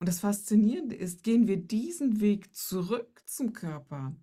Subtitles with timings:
[0.00, 4.14] Und das Faszinierende ist, gehen wir diesen Weg zurück zum Körper,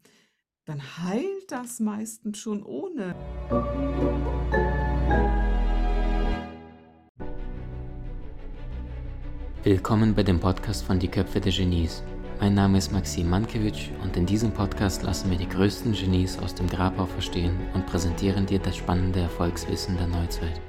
[0.64, 3.14] dann heilt das meistens schon ohne.
[9.64, 12.04] Willkommen bei dem Podcast von Die Köpfe der Genies.
[12.40, 16.56] Mein Name ist Maxim Mankewitsch und in diesem Podcast lassen wir die größten Genies aus
[16.56, 20.62] dem Grabau verstehen und präsentieren dir das spannende Erfolgswissen der Neuzeit.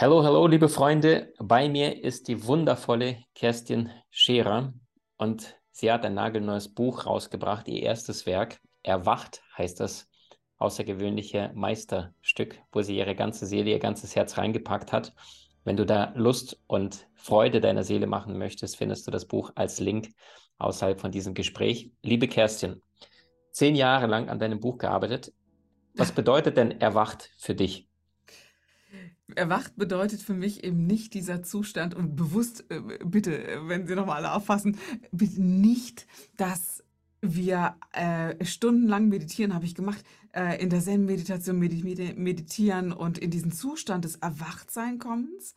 [0.00, 1.32] Hallo, hallo, liebe Freunde.
[1.40, 4.72] Bei mir ist die wundervolle Kerstin Scherer
[5.16, 8.60] und sie hat ein nagelneues Buch rausgebracht, ihr erstes Werk.
[8.84, 10.08] Erwacht heißt das
[10.58, 15.14] außergewöhnliche Meisterstück, wo sie ihre ganze Seele, ihr ganzes Herz reingepackt hat.
[15.64, 19.80] Wenn du da Lust und Freude deiner Seele machen möchtest, findest du das Buch als
[19.80, 20.10] Link
[20.58, 21.90] außerhalb von diesem Gespräch.
[22.02, 22.82] Liebe Kerstin,
[23.50, 25.32] zehn Jahre lang an deinem Buch gearbeitet.
[25.94, 27.87] Was bedeutet denn erwacht für dich?
[29.34, 34.18] Erwacht bedeutet für mich eben nicht dieser Zustand und bewusst, äh, bitte, wenn Sie nochmal
[34.18, 34.78] alle auffassen,
[35.12, 36.82] bitte nicht, dass
[37.20, 43.52] wir äh, stundenlang meditieren, habe ich gemacht, äh, in der Zen-Meditation meditieren und in diesen
[43.52, 45.54] Zustand des Erwachtseinkommens.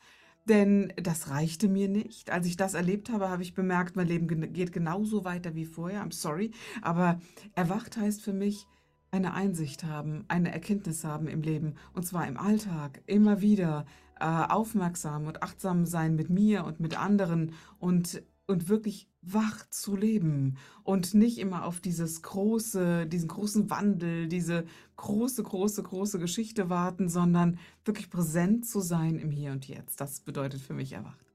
[0.50, 2.32] Denn das reichte mir nicht.
[2.32, 6.04] Als ich das erlebt habe, habe ich bemerkt, mein Leben geht genauso weiter wie vorher.
[6.04, 6.52] I'm sorry.
[6.82, 7.22] Aber
[7.54, 8.66] erwacht heißt für mich,
[9.12, 11.76] eine Einsicht haben, eine Erkenntnis haben im Leben.
[11.94, 13.86] Und zwar im Alltag, immer wieder
[14.20, 19.96] äh, aufmerksam und achtsam sein mit mir und mit anderen und und wirklich wach zu
[19.96, 24.66] leben und nicht immer auf dieses große, diesen großen Wandel, diese
[24.98, 30.02] große, große, große Geschichte warten, sondern wirklich präsent zu sein im Hier und Jetzt.
[30.02, 31.26] Das bedeutet für mich erwacht.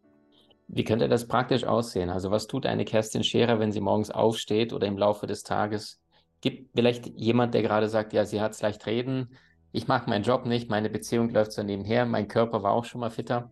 [0.68, 2.10] Wie könnte das praktisch aussehen?
[2.10, 6.00] Also was tut eine Kerstin Scherer, wenn sie morgens aufsteht oder im Laufe des Tages?
[6.46, 9.30] Gibt vielleicht jemand, der gerade sagt, ja, sie hat es leicht reden,
[9.72, 13.00] ich mache meinen Job nicht, meine Beziehung läuft so nebenher, mein Körper war auch schon
[13.00, 13.50] mal fitter.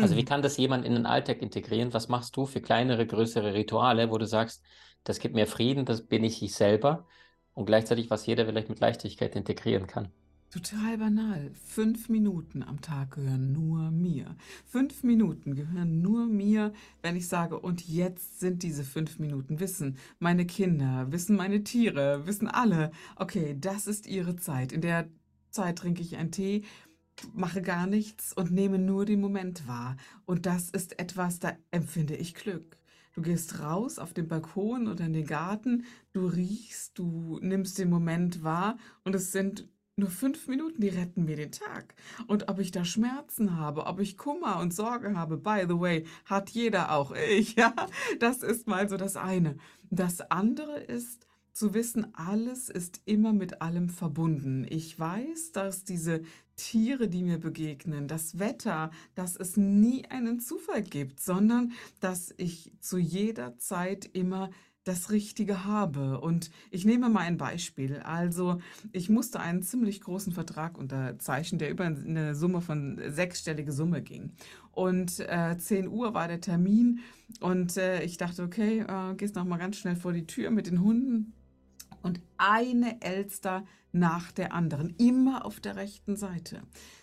[0.00, 0.26] Also wie mhm.
[0.26, 1.92] kann das jemand in den Alltag integrieren?
[1.92, 4.62] Was machst du für kleinere, größere Rituale, wo du sagst,
[5.02, 7.08] das gibt mir Frieden, das bin ich ich selber
[7.54, 10.12] und gleichzeitig, was jeder vielleicht mit Leichtigkeit integrieren kann?
[10.50, 11.52] Total banal.
[11.64, 14.34] Fünf Minuten am Tag gehören nur mir.
[14.66, 16.72] Fünf Minuten gehören nur mir,
[17.02, 19.60] wenn ich sage, und jetzt sind diese fünf Minuten.
[19.60, 24.72] Wissen meine Kinder, wissen meine Tiere, wissen alle, okay, das ist ihre Zeit.
[24.72, 25.08] In der
[25.50, 26.64] Zeit trinke ich einen Tee,
[27.32, 29.96] mache gar nichts und nehme nur den Moment wahr.
[30.24, 32.76] Und das ist etwas, da empfinde ich Glück.
[33.12, 37.88] Du gehst raus auf den Balkon oder in den Garten, du riechst, du nimmst den
[37.88, 41.94] Moment wahr und es sind nur fünf Minuten, die retten mir den Tag.
[42.26, 46.06] Und ob ich da Schmerzen habe, ob ich Kummer und Sorge habe, by the way,
[46.24, 47.74] hat jeder auch ich, ja.
[48.18, 49.56] Das ist mal so das eine.
[49.90, 54.64] Das andere ist, zu wissen, alles ist immer mit allem verbunden.
[54.68, 56.22] Ich weiß, dass diese
[56.56, 62.72] Tiere, die mir begegnen, das Wetter, dass es nie einen Zufall gibt, sondern dass ich
[62.80, 64.50] zu jeder Zeit immer
[64.84, 66.20] das Richtige habe.
[66.20, 67.98] Und ich nehme mal ein Beispiel.
[67.98, 68.60] Also
[68.92, 74.32] ich musste einen ziemlich großen Vertrag unterzeichnen, der über eine Summe von sechsstellige Summe ging.
[74.72, 77.00] Und äh, 10 Uhr war der Termin
[77.40, 80.66] und äh, ich dachte, okay, äh, gehst noch mal ganz schnell vor die Tür mit
[80.66, 81.32] den Hunden
[82.02, 86.62] und eine Elster nach der anderen, immer auf der rechten Seite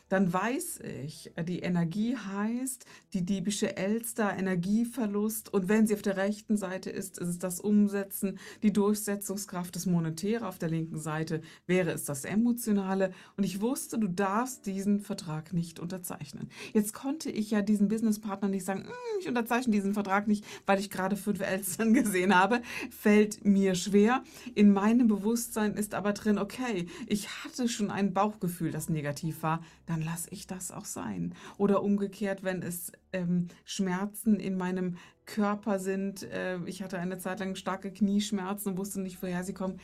[0.10, 5.54] dann weiß ich, die Energie heißt die diebische Elster, Energieverlust.
[5.54, 9.86] Und wenn sie auf der rechten Seite ist, ist es das Umsetzen, die Durchsetzungskraft, des
[9.86, 10.48] Monetäre.
[10.48, 13.12] Auf der linken Seite wäre es das Emotionale.
[13.36, 16.50] Und ich wusste, du darfst diesen Vertrag nicht unterzeichnen.
[16.74, 20.80] Jetzt konnte ich ja diesen Businesspartner nicht sagen, hm, ich unterzeichne diesen Vertrag nicht, weil
[20.80, 22.62] ich gerade fünf Elstern gesehen habe.
[22.92, 24.24] Fällt mir schwer.
[24.56, 29.62] In meinem Bewusstsein ist aber drin, okay, ich hatte schon ein Bauchgefühl, das negativ war.
[29.86, 31.34] Dann dann lasse ich das auch sein.
[31.58, 37.40] Oder umgekehrt, wenn es ähm, Schmerzen in meinem Körper sind, äh, ich hatte eine Zeit
[37.40, 39.80] lang starke Knieschmerzen und wusste nicht, woher sie kommen,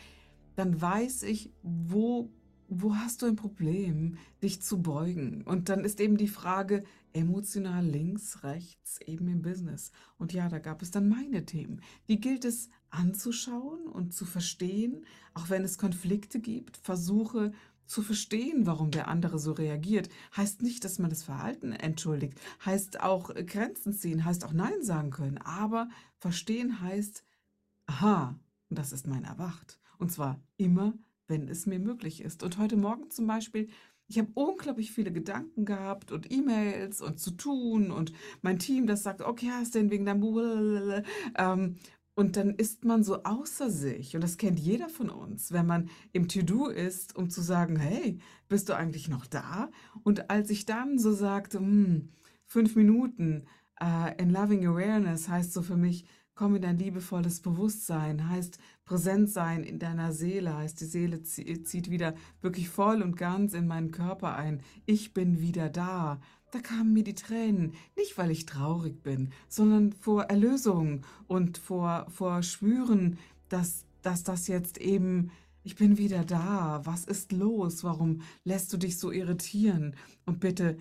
[0.56, 2.30] dann weiß ich, wo,
[2.68, 5.42] wo hast du ein Problem, dich zu beugen.
[5.44, 6.84] Und dann ist eben die Frage,
[7.14, 9.92] emotional links, rechts, eben im Business.
[10.20, 11.82] Und ja, da gab es dann meine Themen.
[12.08, 17.52] Die gilt es anzuschauen und zu verstehen, auch wenn es Konflikte gibt, versuche
[17.86, 23.02] zu verstehen, warum der andere so reagiert, heißt nicht, dass man das Verhalten entschuldigt, heißt
[23.02, 25.38] auch äh, Grenzen ziehen, heißt auch Nein sagen können.
[25.40, 27.24] Aber verstehen heißt,
[27.88, 29.80] aha, das ist mein Erwacht.
[29.98, 30.94] Und zwar immer,
[31.28, 32.42] wenn es mir möglich ist.
[32.42, 33.70] Und heute Morgen zum Beispiel
[34.08, 38.12] ich habe unglaublich viele Gedanken gehabt und E-Mails und zu tun und
[38.42, 41.04] mein Team, das sagt, okay, hast du denn wegen deinem
[41.36, 41.78] ähm,
[42.16, 45.90] und dann ist man so außer sich, und das kennt jeder von uns, wenn man
[46.12, 48.20] im To-Do ist, um zu sagen, hey,
[48.50, 49.70] bist du eigentlich noch da?
[50.04, 52.10] Und als ich dann so sagte, hm,
[52.46, 53.46] fünf Minuten,
[53.82, 56.06] Äh, in Loving Awareness heißt so für mich,
[56.36, 61.90] komm in dein liebevolles Bewusstsein, heißt präsent sein in deiner Seele, heißt die Seele zieht
[61.90, 64.62] wieder wirklich voll und ganz in meinen Körper ein.
[64.86, 66.22] Ich bin wieder da.
[66.54, 72.06] Da kamen mir die Tränen, nicht weil ich traurig bin, sondern vor Erlösung und vor,
[72.12, 73.18] vor Schwüren,
[73.50, 75.32] dass, dass das jetzt eben
[75.64, 76.82] ich bin wieder da.
[76.84, 77.84] Was ist los?
[77.84, 79.96] Warum lässt du dich so irritieren?
[80.28, 80.78] Und bitte,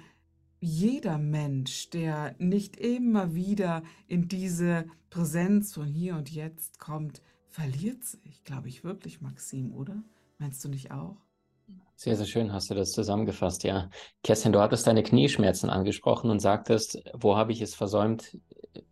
[0.61, 8.05] jeder Mensch, der nicht immer wieder in diese Präsenz von hier und jetzt kommt, verliert
[8.05, 10.03] sich, glaube ich wirklich, Maxim, oder?
[10.39, 11.22] Meinst du nicht auch?
[12.03, 13.89] Sehr, sehr schön hast du das zusammengefasst, ja.
[14.25, 18.37] Kerstin, du hattest deine Knieschmerzen angesprochen und sagtest, wo habe ich es versäumt,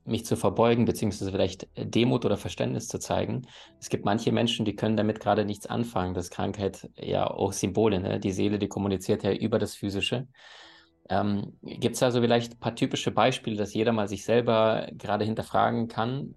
[0.04, 3.48] mich zu verbeugen, beziehungsweise vielleicht Demut oder Verständnis zu zeigen.
[3.80, 6.14] Es gibt manche Menschen, die können damit gerade nichts anfangen.
[6.14, 8.20] Das Krankheit ja auch Symbole, ne?
[8.20, 10.28] Die Seele, die kommuniziert ja über das Physische.
[11.08, 15.24] Ähm, gibt es also vielleicht ein paar typische Beispiele, dass jeder mal sich selber gerade
[15.24, 16.36] hinterfragen kann,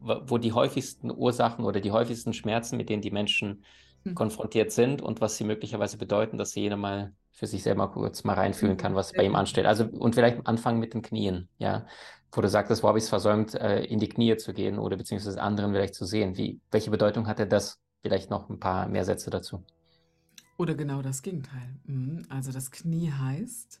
[0.00, 3.62] wo die häufigsten Ursachen oder die häufigsten Schmerzen, mit denen die Menschen
[4.04, 4.14] hm.
[4.14, 8.34] konfrontiert sind und was sie möglicherweise bedeuten, dass jeder mal für sich selber kurz mal
[8.34, 9.66] reinfühlen kann, was bei ihm ansteht.
[9.66, 11.86] Also und vielleicht anfangen mit den Knien, ja,
[12.32, 14.96] wo du sagtest, wo habe ich es versäumt, äh, in die Knie zu gehen oder
[14.96, 16.36] beziehungsweise anderen vielleicht zu sehen.
[16.36, 17.78] Wie, welche Bedeutung hatte das?
[18.02, 19.62] Vielleicht noch ein paar mehr Sätze dazu.
[20.56, 21.76] Oder genau das Gegenteil.
[21.84, 22.22] Mhm.
[22.28, 23.80] Also das Knie heißt,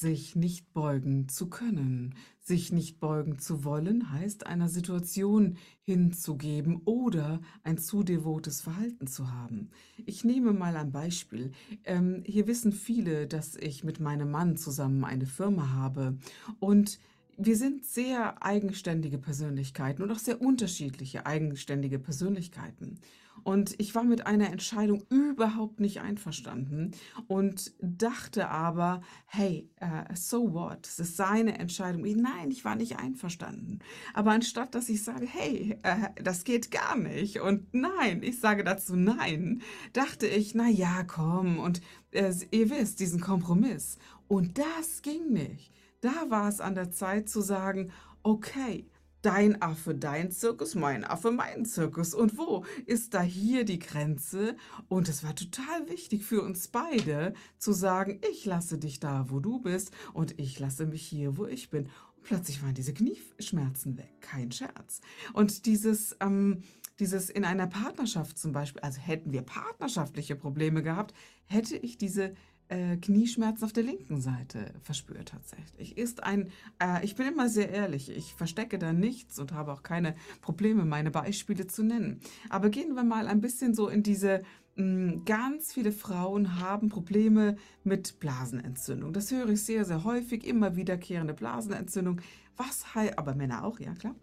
[0.00, 2.14] sich nicht beugen zu können.
[2.40, 9.32] Sich nicht beugen zu wollen heißt, einer Situation hinzugeben oder ein zu devotes Verhalten zu
[9.32, 9.70] haben.
[10.04, 11.52] Ich nehme mal ein Beispiel.
[11.84, 16.18] Ähm, hier wissen viele, dass ich mit meinem Mann zusammen eine Firma habe
[16.58, 16.98] und
[17.36, 23.00] wir sind sehr eigenständige Persönlichkeiten und auch sehr unterschiedliche eigenständige Persönlichkeiten.
[23.42, 26.92] Und ich war mit einer Entscheidung überhaupt nicht einverstanden
[27.26, 30.86] und dachte aber, hey, uh, so what?
[30.86, 32.02] Es ist seine Entscheidung.
[32.02, 33.80] Nein, ich war nicht einverstanden.
[34.14, 38.64] Aber anstatt dass ich sage, hey, uh, das geht gar nicht und nein, ich sage
[38.64, 39.60] dazu nein,
[39.92, 41.82] dachte ich, na ja, komm und
[42.14, 43.98] uh, ihr wisst, diesen Kompromiss.
[44.26, 45.70] Und das ging nicht.
[46.04, 47.90] Da war es an der Zeit zu sagen,
[48.22, 48.86] okay,
[49.22, 52.12] dein Affe dein Zirkus, mein Affe mein Zirkus.
[52.12, 54.54] Und wo ist da hier die Grenze?
[54.88, 59.40] Und es war total wichtig für uns beide zu sagen, ich lasse dich da, wo
[59.40, 61.84] du bist und ich lasse mich hier, wo ich bin.
[62.16, 65.00] Und plötzlich waren diese Knieschmerzen weg, kein Scherz.
[65.32, 66.16] Und dieses...
[66.20, 66.62] Ähm,
[67.00, 71.12] dieses in einer Partnerschaft zum Beispiel, also hätten wir partnerschaftliche Probleme gehabt,
[71.46, 72.36] hätte ich diese
[72.68, 75.98] äh, Knieschmerzen auf der linken Seite verspürt tatsächlich.
[75.98, 76.50] Ist ein,
[76.80, 80.84] äh, ich bin immer sehr ehrlich, ich verstecke da nichts und habe auch keine Probleme,
[80.84, 82.20] meine Beispiele zu nennen.
[82.50, 84.42] Aber gehen wir mal ein bisschen so in diese
[84.76, 89.12] hm, Ganz viele Frauen haben Probleme mit Blasenentzündung.
[89.12, 92.20] Das höre ich sehr, sehr häufig, immer wiederkehrende Blasenentzündung.
[92.56, 94.14] Was heißt, aber Männer auch, ja klar.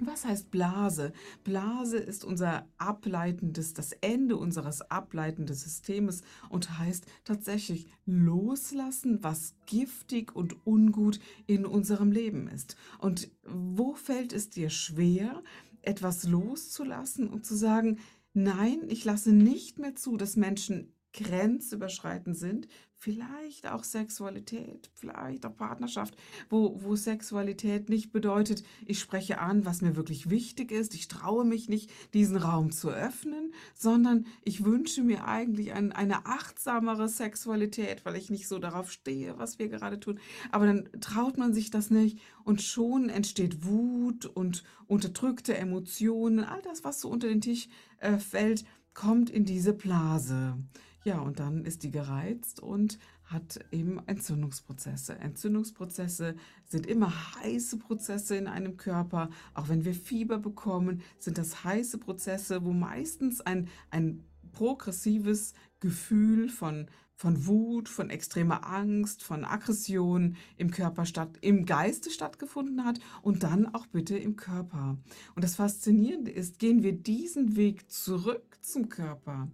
[0.00, 1.12] Was heißt Blase?
[1.42, 10.34] Blase ist unser ableitendes, das Ende unseres ableitenden Systems und heißt tatsächlich loslassen, was giftig
[10.36, 12.76] und ungut in unserem Leben ist.
[12.98, 15.42] Und wo fällt es dir schwer,
[15.82, 17.98] etwas loszulassen und zu sagen,
[18.34, 22.68] nein, ich lasse nicht mehr zu, dass Menschen grenzüberschreitend sind,
[22.98, 26.16] vielleicht auch Sexualität, vielleicht auch Partnerschaft,
[26.50, 31.44] wo, wo Sexualität nicht bedeutet, ich spreche an, was mir wirklich wichtig ist, ich traue
[31.44, 38.04] mich nicht, diesen Raum zu öffnen, sondern ich wünsche mir eigentlich ein, eine achtsamere Sexualität,
[38.04, 40.18] weil ich nicht so darauf stehe, was wir gerade tun.
[40.50, 46.62] Aber dann traut man sich das nicht und schon entsteht Wut und unterdrückte Emotionen, all
[46.62, 50.58] das, was so unter den Tisch äh, fällt, kommt in diese Blase.
[51.04, 55.18] Ja, und dann ist die gereizt und hat eben Entzündungsprozesse.
[55.18, 59.30] Entzündungsprozesse sind immer heiße Prozesse in einem Körper.
[59.54, 66.48] Auch wenn wir Fieber bekommen, sind das heiße Prozesse, wo meistens ein, ein progressives Gefühl
[66.48, 72.98] von, von Wut, von extremer Angst, von Aggression im Körper statt, im Geiste stattgefunden hat
[73.22, 74.96] und dann auch bitte im Körper.
[75.34, 79.48] Und das Faszinierende ist, gehen wir diesen Weg zurück zum Körper,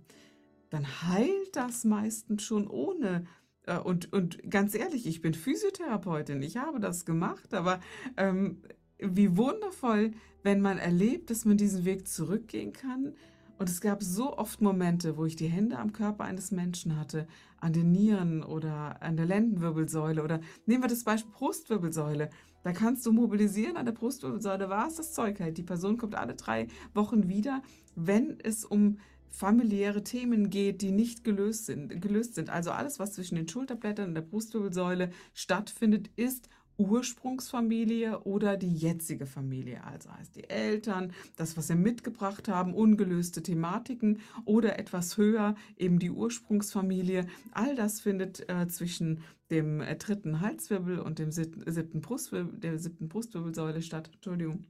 [0.75, 3.27] dann heilt das meistens schon ohne.
[3.63, 7.79] Äh, und, und ganz ehrlich, ich bin Physiotherapeutin, ich habe das gemacht, aber
[8.17, 8.63] ähm,
[8.99, 10.11] wie wundervoll,
[10.43, 13.15] wenn man erlebt, dass man diesen Weg zurückgehen kann.
[13.57, 17.29] Und es gab so oft Momente, wo ich die Hände am Körper eines Menschen hatte,
[17.61, 22.31] an den Nieren oder an der Lendenwirbelsäule oder nehmen wir das Beispiel Brustwirbelsäule.
[22.65, 25.57] Da kannst du mobilisieren an der Brustwirbelsäule, was das Zeug hält.
[25.57, 27.63] Die Person kommt alle drei Wochen wieder,
[27.95, 28.99] wenn es um
[29.35, 32.51] familiäre Themen geht, die nicht gelöst sind, gelöst sind.
[32.51, 39.27] Also alles, was zwischen den Schulterblättern und der Brustwirbelsäule stattfindet, ist Ursprungsfamilie oder die jetzige
[39.27, 45.55] Familie, also heißt die Eltern, das, was sie mitgebracht haben, ungelöste Thematiken oder etwas höher
[45.77, 47.27] eben die Ursprungsfamilie.
[47.53, 53.09] All das findet äh, zwischen dem äh, dritten Halswirbel und dem siebten Brustwirbel, der siebten
[53.09, 54.11] Brustwirbelsäule statt.
[54.13, 54.67] Entschuldigung.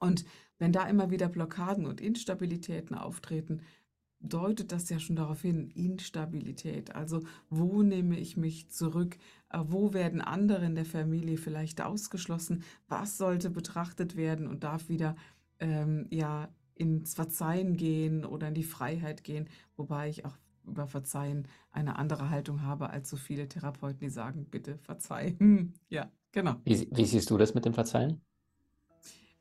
[0.00, 0.24] Und
[0.58, 3.62] wenn da immer wieder Blockaden und Instabilitäten auftreten,
[4.20, 6.94] deutet das ja schon darauf hin, Instabilität.
[6.94, 9.16] Also wo nehme ich mich zurück?
[9.50, 12.62] Äh, wo werden andere in der Familie vielleicht ausgeschlossen?
[12.88, 15.16] Was sollte betrachtet werden und darf wieder
[15.58, 19.48] ähm, ja ins Verzeihen gehen oder in die Freiheit gehen?
[19.76, 20.36] Wobei ich auch
[20.66, 25.34] über Verzeihen eine andere Haltung habe als so viele Therapeuten, die sagen, bitte verzeih.
[25.38, 26.56] Hm, ja, genau.
[26.64, 28.20] Wie, wie siehst du das mit dem Verzeihen?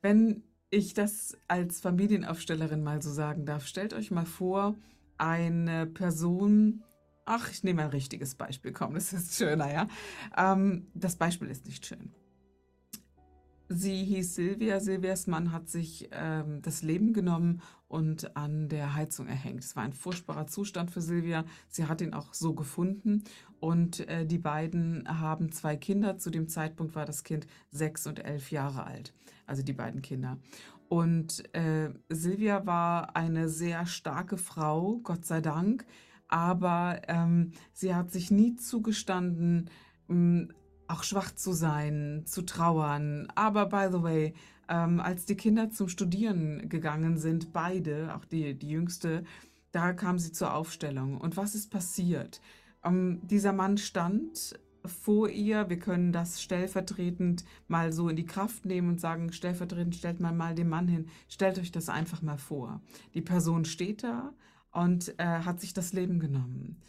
[0.02, 4.76] Wenn ich das als Familienaufstellerin mal so sagen darf, stellt euch mal vor,
[5.18, 6.84] eine Person,
[7.26, 9.88] ach, ich nehme ein richtiges Beispiel, komm, das ist schöner, ja.
[10.38, 12.14] Ähm, das Beispiel ist nicht schön.
[13.72, 14.80] Sie hieß Silvia.
[14.80, 19.64] Silvias Mann hat sich ähm, das Leben genommen und an der Heizung erhängt.
[19.64, 21.46] Es war ein furchtbarer Zustand für Silvia.
[21.68, 23.24] Sie hat ihn auch so gefunden.
[23.60, 26.18] Und äh, die beiden haben zwei Kinder.
[26.18, 29.14] Zu dem Zeitpunkt war das Kind sechs und elf Jahre alt.
[29.46, 30.40] Also die beiden Kinder.
[30.88, 35.86] Und äh, Silvia war eine sehr starke Frau, Gott sei Dank.
[36.28, 39.70] Aber ähm, sie hat sich nie zugestanden,
[40.90, 43.28] auch schwach zu sein, zu trauern.
[43.36, 44.34] Aber by the way,
[44.68, 49.24] ähm, als die Kinder zum Studieren gegangen sind, beide, auch die, die jüngste,
[49.72, 51.18] da kam sie zur Aufstellung.
[51.18, 52.42] Und was ist passiert?
[52.84, 55.70] Ähm, dieser Mann stand vor ihr.
[55.70, 60.38] Wir können das stellvertretend mal so in die Kraft nehmen und sagen, stellvertretend stellt man
[60.38, 61.08] mal den Mann hin.
[61.28, 62.82] Stellt euch das einfach mal vor.
[63.14, 64.34] Die Person steht da
[64.72, 66.82] und äh, hat sich das Leben genommen.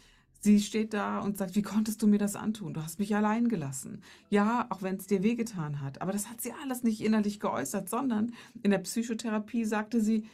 [0.43, 2.73] Sie steht da und sagt, wie konntest du mir das antun?
[2.73, 4.01] Du hast mich allein gelassen.
[4.31, 6.01] Ja, auch wenn es dir wehgetan hat.
[6.01, 8.33] Aber das hat sie alles nicht innerlich geäußert, sondern
[8.63, 10.25] in der Psychotherapie sagte sie,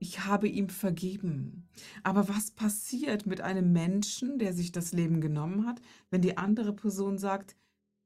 [0.00, 1.68] ich habe ihm vergeben.
[2.02, 6.72] Aber was passiert mit einem Menschen, der sich das Leben genommen hat, wenn die andere
[6.72, 7.54] Person sagt,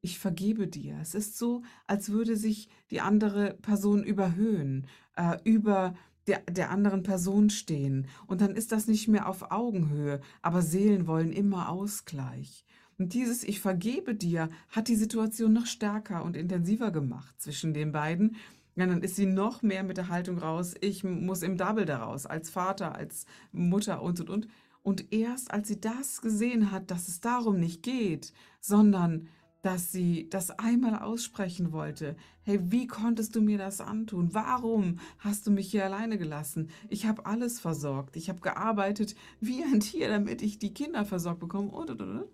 [0.03, 0.99] ich vergebe dir.
[1.01, 4.87] Es ist so, als würde sich die andere Person überhöhen,
[5.17, 5.95] äh, über
[6.26, 8.06] der, der anderen Person stehen.
[8.26, 12.64] Und dann ist das nicht mehr auf Augenhöhe, aber Seelen wollen immer Ausgleich.
[12.99, 17.92] Und dieses Ich vergebe dir hat die Situation noch stärker und intensiver gemacht zwischen den
[17.92, 18.37] beiden.
[18.75, 22.26] Ja, dann ist sie noch mehr mit der Haltung raus, ich muss im Double daraus,
[22.26, 24.49] als Vater, als Mutter und und und.
[24.83, 29.28] Und erst als sie das gesehen hat, dass es darum nicht geht, sondern
[29.63, 32.17] dass sie das einmal aussprechen wollte.
[32.43, 34.33] Hey, wie konntest du mir das antun?
[34.33, 36.71] Warum hast du mich hier alleine gelassen?
[36.89, 38.17] Ich habe alles versorgt.
[38.17, 41.71] Ich habe gearbeitet wie ein Tier, damit ich die Kinder versorgt bekomme.
[41.71, 42.25] Und, und, und.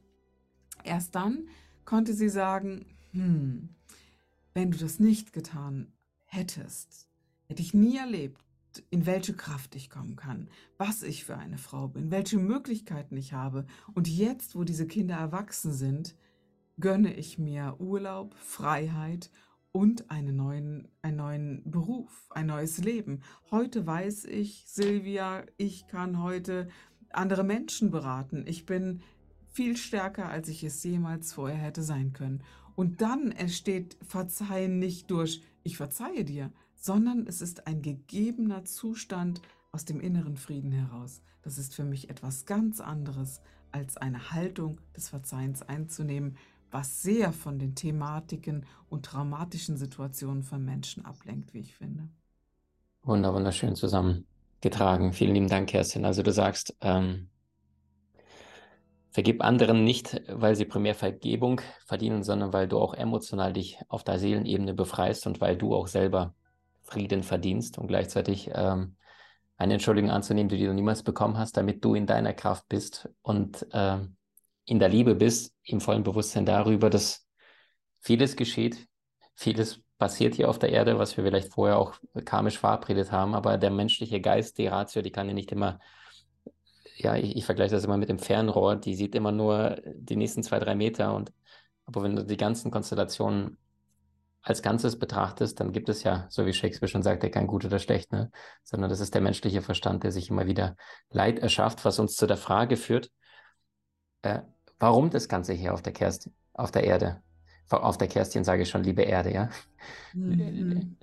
[0.85, 1.49] Erst dann
[1.85, 3.71] konnte sie sagen, hm,
[4.55, 5.93] wenn du das nicht getan
[6.27, 7.09] hättest,
[7.47, 8.43] hätte ich nie erlebt,
[8.91, 10.49] in welche Kraft ich kommen kann,
[10.79, 13.67] was ich für eine Frau bin, welche Möglichkeiten ich habe.
[13.95, 16.15] Und jetzt, wo diese Kinder erwachsen sind,
[16.83, 19.31] gönne ich mir Urlaub, Freiheit
[19.71, 23.23] und einen neuen, einen neuen Beruf, ein neues Leben.
[23.51, 26.69] Heute weiß ich, Silvia, ich kann heute
[27.11, 28.45] andere Menschen beraten.
[28.47, 29.01] Ich bin
[29.53, 32.43] viel stärker, als ich es jemals vorher hätte sein können.
[32.75, 39.41] Und dann entsteht Verzeihen nicht durch ich verzeihe dir, sondern es ist ein gegebener Zustand
[39.71, 41.23] aus dem inneren Frieden heraus.
[41.43, 46.37] Das ist für mich etwas ganz anderes, als eine Haltung des Verzeihens einzunehmen,
[46.73, 52.09] was sehr von den Thematiken und traumatischen Situationen von Menschen ablenkt, wie ich finde.
[53.03, 55.13] Wunder, wunderschön zusammengetragen.
[55.13, 56.05] Vielen lieben Dank, Kerstin.
[56.05, 57.29] Also du sagst, ähm,
[59.11, 64.03] vergib anderen nicht, weil sie primär Vergebung verdienen, sondern weil du auch emotional dich auf
[64.05, 66.35] der Seelenebene befreist und weil du auch selber
[66.83, 68.97] Frieden verdienst und gleichzeitig ähm,
[69.57, 73.67] eine Entschuldigung anzunehmen, die du niemals bekommen hast, damit du in deiner Kraft bist und
[73.73, 74.17] ähm,
[74.65, 77.27] in der Liebe bist, im vollen Bewusstsein darüber, dass
[78.01, 78.87] vieles geschieht,
[79.35, 83.57] vieles passiert hier auf der Erde, was wir vielleicht vorher auch karmisch verabredet haben, aber
[83.59, 85.79] der menschliche Geist, die Ratio, die kann ja nicht immer,
[86.97, 90.43] ja, ich, ich vergleiche das immer mit dem Fernrohr, die sieht immer nur die nächsten
[90.43, 91.15] zwei, drei Meter.
[91.15, 91.33] Und
[91.87, 93.59] aber wenn du die ganzen Konstellationen
[94.43, 97.79] als Ganzes betrachtest, dann gibt es ja, so wie Shakespeare schon sagte, kein gut oder
[97.79, 98.31] schlecht, ne?
[98.65, 100.77] sondern das ist der menschliche Verstand, der sich immer wieder
[101.11, 103.11] Leid erschafft, was uns zu der Frage führt,
[104.23, 104.41] äh,
[104.79, 107.23] warum das Ganze hier auf der, Kerst, auf der Erde,
[107.71, 109.49] auf der Kerstin sage ich schon, liebe Erde, ja.
[110.13, 110.97] Mhm.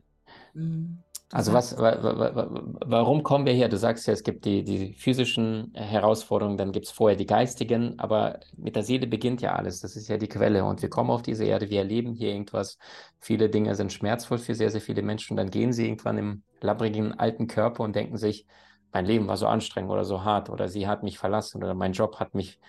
[0.53, 1.03] Mhm.
[1.31, 3.69] Also was, wa, wa, wa, wa- warum kommen wir her?
[3.69, 7.99] Du sagst ja, es gibt die, die physischen Herausforderungen, dann gibt es vorher die geistigen,
[7.99, 9.79] aber mit der Seele beginnt ja alles.
[9.81, 10.63] Das ist ja die Quelle.
[10.65, 12.79] Und wir kommen auf diese Erde, wir erleben hier irgendwas.
[13.19, 15.37] Viele Dinge sind schmerzvoll für sehr, sehr viele Menschen.
[15.37, 18.47] Dann gehen sie irgendwann im labbrigen alten Körper und denken sich,
[18.91, 21.93] mein Leben war so anstrengend oder so hart oder sie hat mich verlassen oder mein
[21.93, 22.59] Job hat mich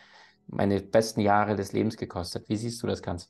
[0.50, 2.48] meine besten Jahre des Lebens gekostet.
[2.48, 3.28] Wie siehst du das Ganze?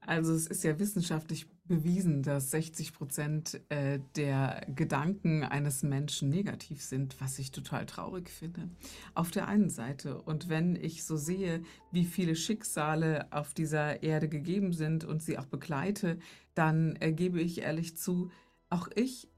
[0.00, 6.82] Also es ist ja wissenschaftlich bewiesen, dass 60 Prozent äh, der Gedanken eines Menschen negativ
[6.82, 8.68] sind, was ich total traurig finde.
[9.14, 10.20] Auf der einen Seite.
[10.20, 15.38] Und wenn ich so sehe, wie viele Schicksale auf dieser Erde gegeben sind und sie
[15.38, 16.18] auch begleite,
[16.54, 18.32] dann äh, gebe ich ehrlich zu,
[18.68, 19.29] auch ich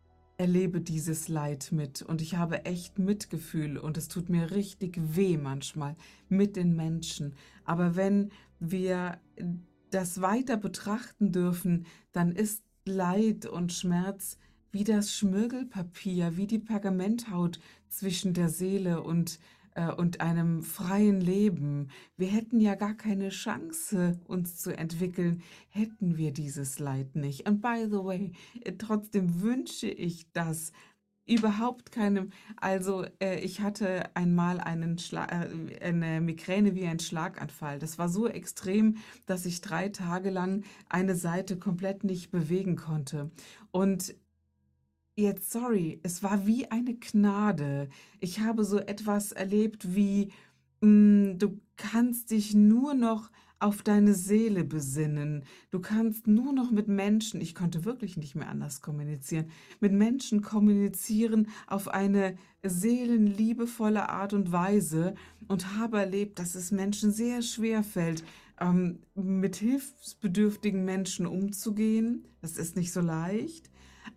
[0.43, 5.37] erlebe dieses Leid mit und ich habe echt Mitgefühl und es tut mir richtig weh
[5.37, 5.95] manchmal
[6.29, 7.37] mit den Menschen.
[7.65, 9.21] Aber wenn wir
[9.93, 14.37] das weiter betrachten dürfen, dann ist Leid und Schmerz
[14.73, 19.39] wie das Schmirgelpapier, wie die Pergamenthaut zwischen der Seele und,
[19.75, 21.89] äh, und einem freien Leben.
[22.17, 27.49] Wir hätten ja gar keine Chance, uns zu entwickeln, hätten wir dieses Leid nicht.
[27.49, 30.73] Und by the way, äh, trotzdem wünsche ich das
[31.25, 32.31] Überhaupt keinem.
[32.57, 37.79] Also, äh, ich hatte einmal einen Schla äh, eine Migräne wie ein Schlaganfall.
[37.79, 43.31] Das war so extrem, dass ich drei Tage lang eine Seite komplett nicht bewegen konnte.
[43.71, 44.17] Und
[45.17, 47.89] jetzt, sorry, es war wie eine Gnade.
[48.21, 50.33] Ich habe so etwas erlebt wie,
[50.81, 53.31] mm, du kannst dich nur noch
[53.63, 55.45] auf deine Seele besinnen.
[55.71, 59.47] Du kannst nur noch mit Menschen, ich konnte wirklich nicht mehr anders kommunizieren,
[59.81, 65.15] mit Menschen kommunizieren auf eine seelenliebevolle Art und Weise
[65.47, 68.25] und habe erlebt, dass es Menschen sehr schwer fällt,
[68.61, 72.25] ähm, mit hilfsbedürftigen Menschen umzugehen.
[72.41, 73.71] Das ist nicht so leicht,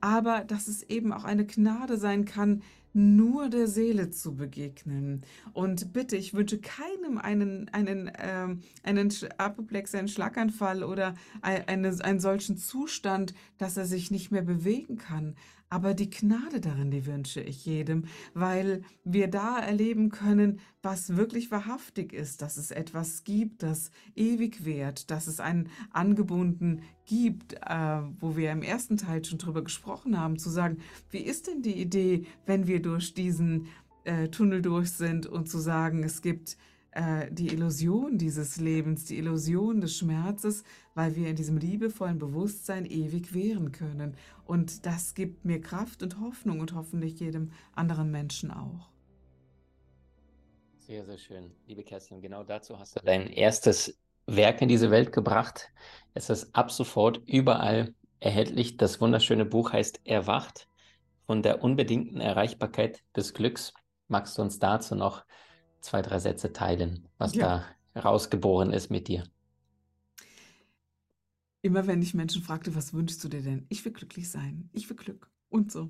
[0.06, 2.62] aber dass es eben auch eine Gnade sein kann,
[2.94, 5.24] nur der Seele zu begegnen.
[5.52, 11.98] Und bitte, ich wünsche keinem einen, einen, ähm, einen Apoplex, einen Schlaganfall oder ei- eine,
[12.06, 15.34] einen solchen Zustand, dass er sich nicht mehr bewegen kann.
[15.68, 21.52] Aber die Gnade darin, die wünsche ich jedem, weil wir da erleben können, was wirklich
[21.52, 28.02] wahrhaftig ist, dass es etwas gibt, das ewig währt, dass es einen angebunden gibt, äh,
[28.20, 30.78] wo wir im ersten Teil schon drüber gesprochen haben, zu sagen,
[31.10, 33.68] wie ist denn die Idee, wenn wir durch diesen
[34.04, 36.56] äh, Tunnel durch sind und zu sagen, es gibt
[36.92, 42.86] äh, die Illusion dieses Lebens, die Illusion des Schmerzes, weil wir in diesem liebevollen Bewusstsein
[42.86, 44.16] ewig währen können.
[44.46, 48.95] Und das gibt mir Kraft und Hoffnung und hoffentlich jedem anderen Menschen auch.
[50.86, 51.52] Sehr, sehr schön.
[51.66, 55.72] Liebe Kerstin, genau dazu hast du dein erstes Werk in diese Welt gebracht.
[56.14, 58.78] Es ist ab sofort überall erhältlich.
[58.78, 60.68] Das wunderschöne Buch heißt Erwacht
[61.26, 63.74] von der unbedingten Erreichbarkeit des Glücks.
[64.08, 65.26] Magst du uns dazu noch
[65.82, 67.64] zwei, drei Sätze teilen, was Ja.
[67.96, 69.24] da rausgeboren ist mit dir?
[71.62, 73.66] Immer wenn ich Menschen fragte, was wünschst du dir denn?
[73.70, 74.70] Ich will glücklich sein.
[74.72, 75.32] Ich will Glück.
[75.50, 75.90] Und so.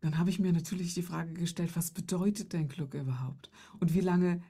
[0.00, 3.50] Dann habe ich mir natürlich die Frage gestellt, was bedeutet denn Glück überhaupt?
[3.80, 4.42] Und wie lange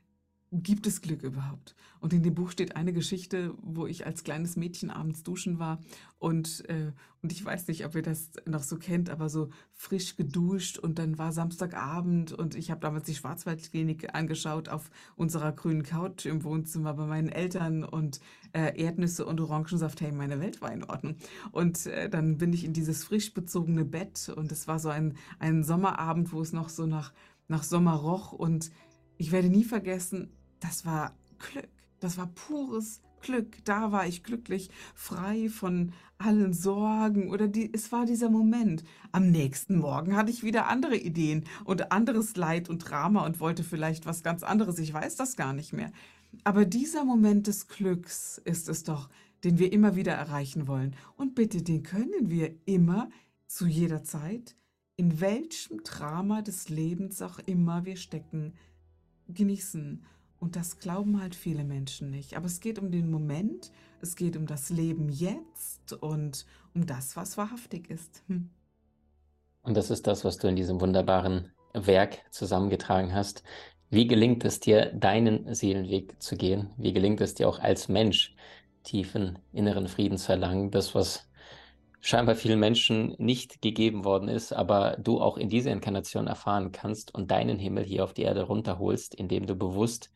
[0.53, 1.75] gibt es Glück überhaupt?
[2.01, 5.81] Und in dem Buch steht eine Geschichte, wo ich als kleines Mädchen abends duschen war
[6.19, 10.17] und, äh, und ich weiß nicht, ob ihr das noch so kennt, aber so frisch
[10.17, 15.83] geduscht und dann war Samstagabend und ich habe damals die Schwarzwaldklinik angeschaut auf unserer grünen
[15.83, 18.21] Couch im Wohnzimmer bei meinen Eltern und
[18.53, 21.17] äh, Erdnüsse und Orangensaft, hey, meine Welt war in Ordnung.
[21.51, 25.17] Und äh, dann bin ich in dieses frisch bezogene Bett und es war so ein,
[25.39, 27.13] ein Sommerabend, wo es noch so nach,
[27.49, 28.71] nach Sommer roch und
[29.19, 31.69] ich werde nie vergessen, das war Glück.
[32.01, 33.65] Das war pures Glück.
[33.65, 38.85] Da war ich glücklich, frei von allen Sorgen oder die, es war dieser Moment.
[39.13, 43.65] Am nächsten Morgen hatte ich wieder andere Ideen und anderes Leid und Drama und wollte
[43.65, 44.79] vielleicht was ganz anderes.
[44.79, 45.91] Ich weiß das gar nicht mehr.
[46.45, 49.09] Aber dieser Moment des Glücks ist es doch,
[49.45, 50.95] den wir immer wieder erreichen wollen.
[51.17, 53.09] Und bitte, den können wir immer,
[53.47, 54.57] zu jeder Zeit,
[54.97, 58.55] in welchem Drama des Lebens auch immer wir stecken,
[59.29, 60.05] genießen.
[60.39, 62.37] Und das glauben halt viele Menschen nicht.
[62.37, 67.17] Aber es geht um den Moment, es geht um das Leben jetzt und um das,
[67.17, 68.23] was wahrhaftig ist.
[68.29, 68.51] Hm.
[69.63, 73.43] Und das ist das, was du in diesem wunderbaren Werk zusammengetragen hast.
[73.91, 76.71] Wie gelingt es dir, deinen Seelenweg zu gehen?
[76.77, 78.35] Wie gelingt es dir auch als Mensch,
[78.83, 80.71] tiefen inneren Frieden zu erlangen?
[80.71, 81.29] Das, was
[82.07, 87.13] scheinbar vielen Menschen nicht gegeben worden ist, aber du auch in dieser Inkarnation erfahren kannst
[87.13, 90.13] und deinen Himmel hier auf die Erde runterholst, indem du bewusst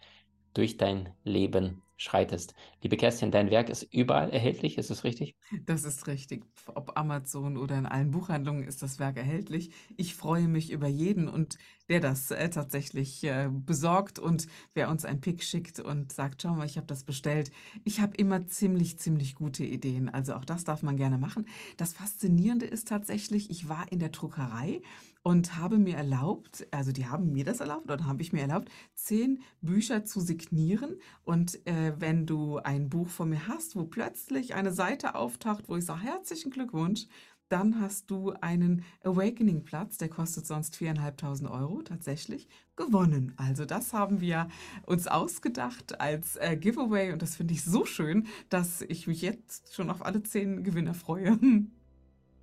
[0.55, 2.55] durch dein Leben schreitest.
[2.83, 5.37] Liebe Kerstin, dein Werk ist überall erhältlich, ist es richtig?
[5.67, 6.47] Das ist richtig.
[6.67, 9.71] Ob Amazon oder in allen Buchhandlungen ist das Werk erhältlich.
[9.99, 11.59] Ich freue mich über jeden und
[11.91, 16.55] der das äh, tatsächlich äh, besorgt und wer uns ein Pick schickt und sagt, schau
[16.55, 17.51] mal, ich habe das bestellt.
[17.85, 20.09] Ich habe immer ziemlich, ziemlich gute Ideen.
[20.09, 21.47] Also auch das darf man gerne machen.
[21.77, 24.81] Das Faszinierende ist tatsächlich, ich war in der Druckerei
[25.23, 28.71] und habe mir erlaubt, also die haben mir das erlaubt oder habe ich mir erlaubt,
[28.95, 30.97] zehn Bücher zu signieren.
[31.25, 35.77] Und äh, wenn du ein Buch von mir hast, wo plötzlich eine Seite auftaucht, wo
[35.77, 37.07] ich sage, herzlichen Glückwunsch,
[37.51, 43.35] dann hast du einen Awakening-Platz, der kostet sonst 4.500 Euro tatsächlich, gewonnen.
[43.37, 44.49] Also das haben wir
[44.87, 49.75] uns ausgedacht als äh, Giveaway und das finde ich so schön, dass ich mich jetzt
[49.75, 51.39] schon auf alle zehn Gewinner freue.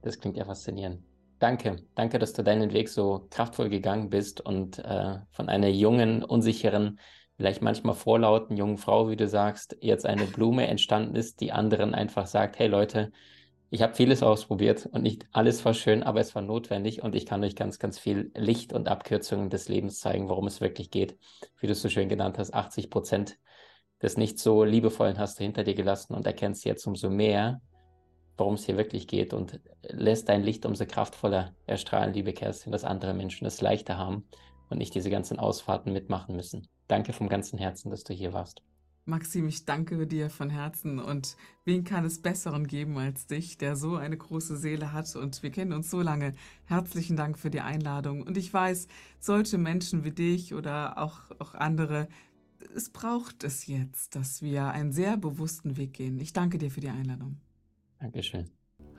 [0.04, 1.02] Das klingt ja faszinierend.
[1.40, 6.24] Danke, danke, dass du deinen Weg so kraftvoll gegangen bist und äh, von einer jungen,
[6.24, 7.00] unsicheren,
[7.36, 11.94] vielleicht manchmal vorlauten jungen Frau, wie du sagst, jetzt eine Blume entstanden ist, die anderen
[11.94, 13.12] einfach sagt, hey Leute,
[13.70, 17.26] ich habe vieles ausprobiert und nicht alles war schön, aber es war notwendig und ich
[17.28, 21.18] kann euch ganz, ganz viel Licht und Abkürzungen des Lebens zeigen, worum es wirklich geht.
[21.60, 23.38] Wie du es so schön genannt hast, 80 Prozent
[24.02, 27.62] des nicht so liebevollen hast du hinter dir gelassen und erkennst jetzt umso mehr,
[28.38, 32.84] worum es hier wirklich geht und lässt dein Licht umso kraftvoller erstrahlen, liebe Kerstin, dass
[32.84, 34.26] andere Menschen es leichter haben
[34.70, 36.68] und nicht diese ganzen Ausfahrten mitmachen müssen.
[36.88, 38.62] Danke vom ganzen Herzen, dass du hier warst.
[39.08, 43.78] Maxim, ich danke dir von Herzen und wen kann es besseren geben als dich, der
[43.78, 46.34] so eine große Seele hat und wir kennen uns so lange.
[46.66, 48.90] Herzlichen Dank für die Einladung und ich weiß,
[49.22, 52.10] solche Menschen wie dich oder auch, auch andere,
[52.76, 56.20] es braucht es jetzt, dass wir einen sehr bewussten Weg gehen.
[56.20, 57.40] Ich danke dir für die Einladung.
[58.00, 58.50] Dankeschön.